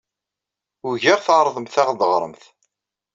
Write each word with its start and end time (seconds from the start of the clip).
Ugaɣ 0.87 1.19
tɛerḍemt 1.21 1.75
ad 1.81 1.81
aɣ-d-teɣremt. 1.85 2.43